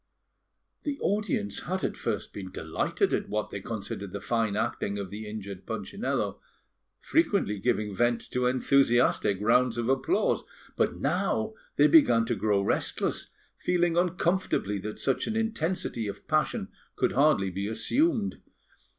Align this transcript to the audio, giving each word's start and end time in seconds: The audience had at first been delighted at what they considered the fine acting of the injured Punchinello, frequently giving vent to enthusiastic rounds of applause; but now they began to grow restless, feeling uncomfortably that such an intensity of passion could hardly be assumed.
The 0.81 0.97
audience 0.99 1.59
had 1.65 1.83
at 1.83 1.95
first 1.95 2.33
been 2.33 2.49
delighted 2.49 3.13
at 3.13 3.29
what 3.29 3.51
they 3.51 3.61
considered 3.61 4.13
the 4.13 4.19
fine 4.19 4.55
acting 4.55 4.97
of 4.97 5.11
the 5.11 5.29
injured 5.29 5.67
Punchinello, 5.67 6.41
frequently 6.99 7.59
giving 7.59 7.93
vent 7.93 8.21
to 8.31 8.47
enthusiastic 8.47 9.37
rounds 9.39 9.77
of 9.77 9.89
applause; 9.89 10.43
but 10.75 10.95
now 10.95 11.53
they 11.75 11.85
began 11.85 12.25
to 12.25 12.35
grow 12.35 12.63
restless, 12.63 13.27
feeling 13.59 13.95
uncomfortably 13.95 14.79
that 14.79 14.97
such 14.97 15.27
an 15.27 15.35
intensity 15.35 16.07
of 16.07 16.27
passion 16.27 16.69
could 16.95 17.11
hardly 17.11 17.51
be 17.51 17.67
assumed. 17.67 18.41